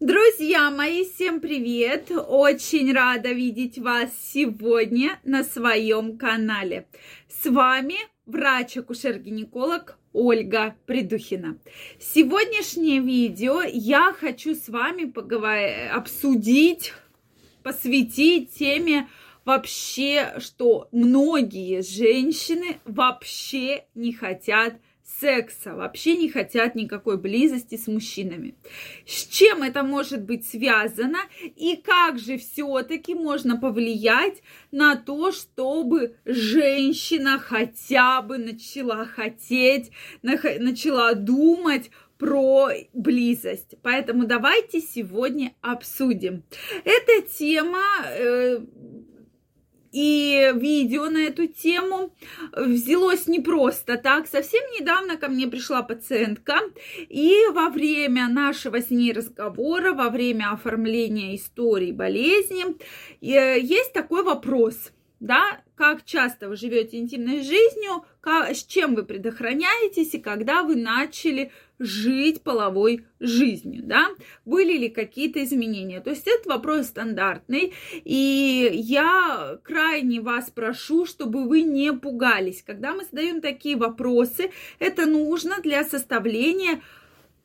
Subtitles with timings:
[0.00, 2.12] Друзья мои, всем привет!
[2.12, 6.86] Очень рада видеть вас сегодня на своем канале.
[7.28, 11.58] С вами врач-акушер-гинеколог Ольга Придухина.
[11.98, 16.92] Сегодняшнее видео я хочу с вами поговорить, обсудить,
[17.64, 19.08] посвятить теме
[19.44, 24.74] вообще, что многие женщины вообще не хотят
[25.20, 28.54] секса, вообще не хотят никакой близости с мужчинами.
[29.06, 31.18] С чем это может быть связано
[31.56, 39.90] и как же все-таки можно повлиять на то, чтобы женщина хотя бы начала хотеть,
[40.22, 43.76] начала думать про близость.
[43.82, 46.42] Поэтому давайте сегодня обсудим.
[46.84, 48.58] Эта тема э,
[49.92, 52.14] и видео на эту тему
[52.52, 54.26] взялось не просто так.
[54.26, 56.60] Совсем недавно ко мне пришла пациентка,
[57.08, 62.64] и во время нашего с ней разговора, во время оформления истории болезни,
[63.20, 69.04] э, есть такой вопрос– да, как часто вы живете интимной жизнью, как, с чем вы
[69.04, 74.08] предохраняетесь и когда вы начали жить половой жизнью, да,
[74.44, 76.00] были ли какие-то изменения.
[76.00, 77.72] То есть этот вопрос стандартный,
[78.04, 82.64] и я крайне вас прошу, чтобы вы не пугались.
[82.66, 86.82] Когда мы задаем такие вопросы, это нужно для составления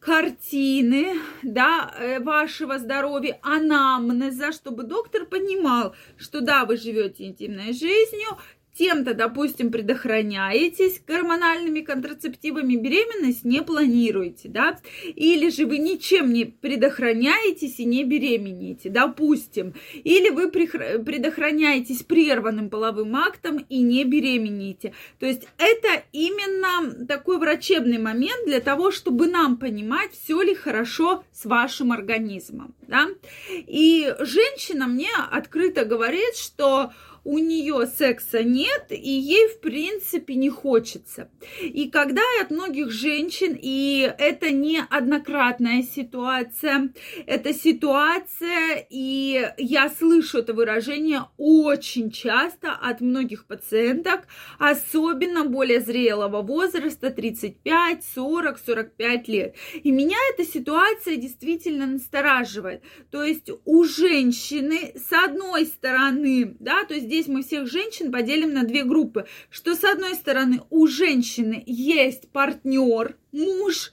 [0.05, 8.37] картины, да, э, вашего здоровья, анамнеза, чтобы доктор понимал, что да, вы живете интимной жизнью,
[8.77, 17.79] тем-то, допустим, предохраняетесь гормональными контрацептивами, беременность не планируете, да, или же вы ничем не предохраняетесь
[17.79, 24.93] и не беременеете, допустим, или вы предохраняетесь прерванным половым актом и не беременеете.
[25.19, 31.23] То есть это именно такой врачебный момент для того, чтобы нам понимать, все ли хорошо
[31.31, 33.07] с вашим организмом, да.
[33.49, 36.91] И женщина мне открыто говорит, что
[37.23, 41.29] у нее секса нет, и ей, в принципе, не хочется.
[41.61, 46.93] И когда от многих женщин, и это не однократная ситуация,
[47.25, 54.27] это ситуация, и я слышу это выражение очень часто от многих пациенток,
[54.59, 59.55] особенно более зрелого возраста, 35, 40, 45 лет.
[59.81, 62.83] И меня эта ситуация действительно настораживает.
[63.11, 68.53] То есть у женщины, с одной стороны, да, то есть здесь мы всех женщин поделим
[68.53, 69.27] на две группы.
[69.51, 73.91] Что с одной стороны у женщины есть партнер, муж,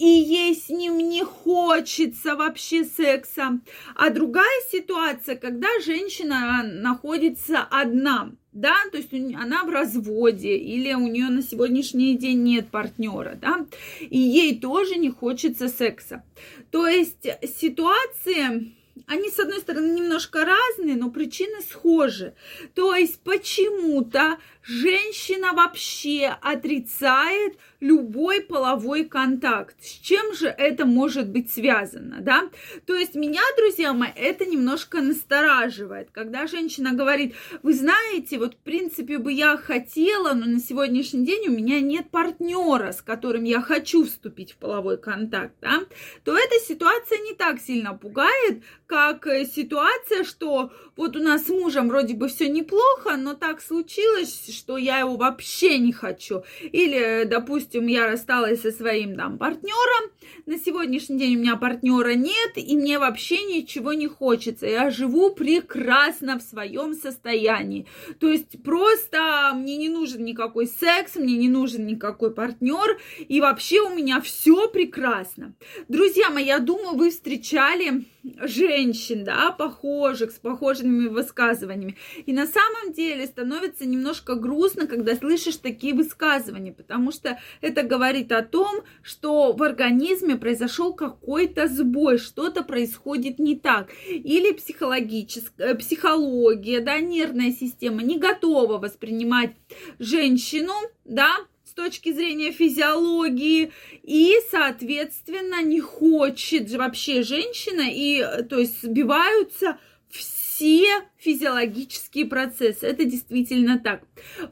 [0.00, 3.60] и ей с ним не хочется вообще секса.
[3.94, 11.06] А другая ситуация, когда женщина находится одна, да, то есть она в разводе или у
[11.06, 13.64] нее на сегодняшний день нет партнера, да,
[14.00, 16.24] и ей тоже не хочется секса.
[16.72, 17.26] То есть
[17.58, 18.75] ситуации
[19.06, 22.34] они, с одной стороны, немножко разные, но причины схожи.
[22.74, 29.76] То есть почему-то женщина вообще отрицает любой половой контакт.
[29.82, 32.48] С чем же это может быть связано, да?
[32.86, 38.58] То есть меня, друзья мои, это немножко настораживает, когда женщина говорит, вы знаете, вот в
[38.58, 43.60] принципе бы я хотела, но на сегодняшний день у меня нет партнера, с которым я
[43.60, 45.82] хочу вступить в половой контакт, да?
[46.24, 51.48] То эта ситуация не так сильно пугает, как э, ситуация, что вот у нас с
[51.48, 56.42] мужем вроде бы все неплохо, но так случилось, что я его вообще не хочу.
[56.62, 60.10] Или, допустим, я рассталась со своим там партнером,
[60.46, 64.66] на сегодняшний день у меня партнера нет, и мне вообще ничего не хочется.
[64.66, 67.86] Я живу прекрасно в своем состоянии.
[68.20, 73.80] То есть просто мне не нужен никакой секс, мне не нужен никакой партнер, и вообще
[73.80, 75.54] у меня все прекрасно.
[75.88, 78.04] Друзья мои, я думаю, вы встречали
[78.42, 78.75] женщин,
[79.24, 81.96] да, похожих, с похожими высказываниями.
[82.26, 88.32] И на самом деле становится немножко грустно, когда слышишь такие высказывания, потому что это говорит
[88.32, 93.88] о том, что в организме произошел какой-то сбой, что-то происходит не так.
[94.06, 99.54] Или психологическая, психология, да, нервная система не готова воспринимать
[99.98, 100.74] женщину,
[101.04, 101.34] да,
[101.76, 103.70] точки зрения физиологии,
[104.02, 109.78] и, соответственно, не хочет вообще женщина, и, то есть, сбиваются
[110.08, 112.86] все физиологические процессы.
[112.86, 114.02] Это действительно так.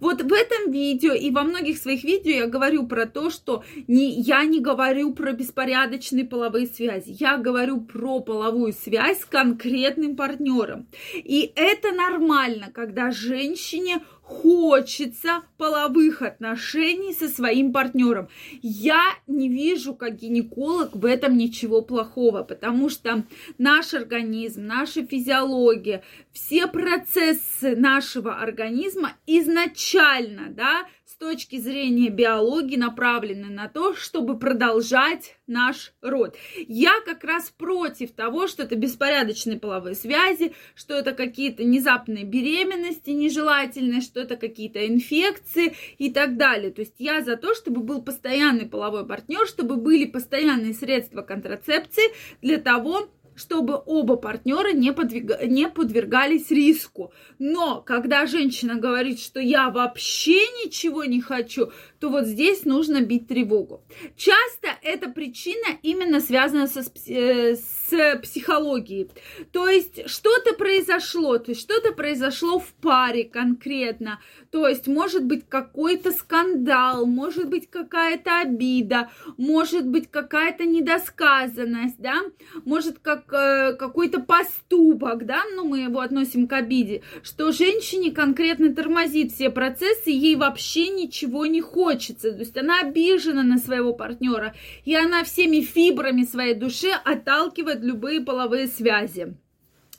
[0.00, 4.10] Вот в этом видео и во многих своих видео я говорю про то, что не,
[4.20, 7.16] я не говорю про беспорядочные половые связи.
[7.18, 10.88] Я говорю про половую связь с конкретным партнером.
[11.14, 18.28] И это нормально, когда женщине хочется половых отношений со своим партнером.
[18.62, 23.24] Я не вижу, как гинеколог, в этом ничего плохого, потому что
[23.58, 30.86] наш организм, наша физиология, все процессы нашего организма изначально, да,
[31.24, 36.36] точки зрения биологии направлены на то, чтобы продолжать наш род.
[36.68, 43.08] Я как раз против того, что это беспорядочные половые связи, что это какие-то внезапные беременности
[43.08, 46.70] нежелательные, что это какие-то инфекции и так далее.
[46.70, 52.04] То есть я за то, чтобы был постоянный половой партнер, чтобы были постоянные средства контрацепции
[52.42, 55.42] для того, чтобы оба партнера не, подвиг...
[55.42, 57.12] не подвергались риску.
[57.38, 61.72] Но когда женщина говорит, что я вообще ничего не хочу,
[62.04, 63.82] то вот здесь нужно бить тревогу.
[64.14, 69.08] Часто эта причина именно связана со, э, с психологией.
[69.52, 74.20] То есть что-то произошло, то есть что-то произошло в паре конкретно.
[74.50, 82.20] То есть может быть какой-то скандал, может быть какая-то обида, может быть какая-то недосказанность, да,
[82.66, 88.74] может как э, какой-то поступок, да, ну мы его относим к обиде, что женщине конкретно
[88.74, 91.93] тормозит все процессы, ей вообще ничего не хочется,
[92.30, 94.54] то есть она обижена на своего партнера,
[94.84, 99.36] и она всеми фибрами своей души отталкивает любые половые связи.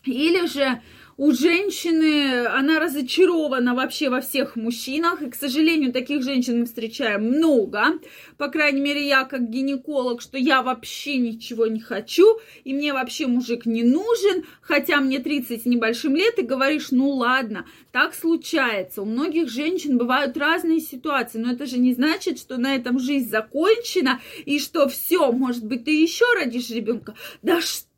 [0.04, 0.82] Или же
[1.18, 7.24] у женщины, она разочарована вообще во всех мужчинах, и, к сожалению, таких женщин мы встречаем
[7.30, 8.00] много,
[8.38, 12.26] по крайней мере, я как гинеколог, что я вообще ничего не хочу,
[12.66, 17.66] и мне вообще мужик не нужен, хотя мне 30 небольшим лет, и говоришь, ну ладно,
[17.94, 19.02] так случается.
[19.02, 23.30] У многих женщин бывают разные ситуации, но это же не значит, что на этом жизнь
[23.30, 27.16] закончена, и что все, может быть, ты еще родишь ребенка.
[27.42, 27.95] Да что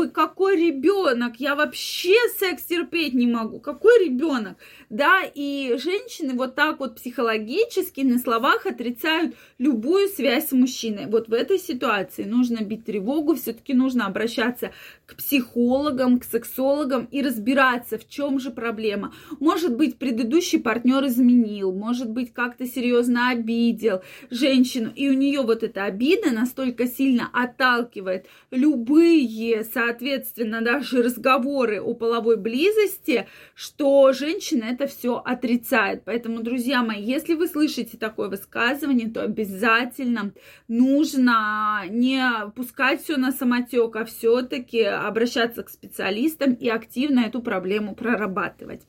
[0.00, 1.36] вы, какой ребенок?
[1.38, 3.60] Я вообще секс терпеть не могу.
[3.60, 4.56] Какой ребенок?
[4.88, 11.06] Да, и женщины вот так вот психологически на словах отрицают любую связь с мужчиной.
[11.06, 14.72] Вот в этой ситуации нужно бить тревогу, все-таки нужно обращаться
[15.10, 19.12] к психологам, к сексологам и разбираться, в чем же проблема.
[19.40, 25.64] Может быть, предыдущий партнер изменил, может быть, как-то серьезно обидел женщину, и у нее вот
[25.64, 34.86] эта обида настолько сильно отталкивает любые, соответственно, даже разговоры о половой близости, что женщина это
[34.86, 36.02] все отрицает.
[36.04, 40.32] Поэтому, друзья мои, если вы слышите такое высказывание, то обязательно
[40.68, 42.22] нужно не
[42.54, 48.82] пускать все на самотек, а все-таки обращаться к специалистам и активно эту проблему прорабатывать.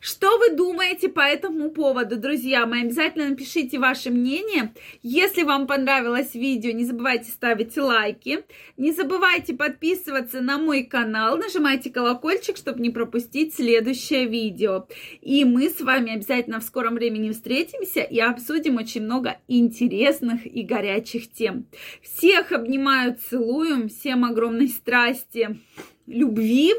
[0.00, 2.82] Что вы думаете по этому поводу, друзья мои?
[2.82, 4.72] Обязательно напишите ваше мнение.
[5.02, 8.44] Если вам понравилось видео, не забывайте ставить лайки.
[8.76, 14.86] Не забывайте подписываться на мой канал, нажимайте колокольчик, чтобы не пропустить следующее видео.
[15.20, 20.62] И мы с вами обязательно в скором времени встретимся и обсудим очень много интересных и
[20.62, 21.66] горячих тем.
[22.02, 25.57] Всех обнимаю, целую, всем огромной страсти,
[26.06, 26.74] любви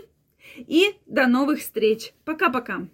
[0.58, 2.14] и до новых встреч.
[2.26, 2.88] Пока-пока.